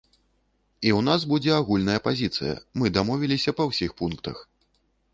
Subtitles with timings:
[0.87, 4.37] І ў нас будзе агульная пазіцыя, мы дамовіліся па ўсіх пунктах.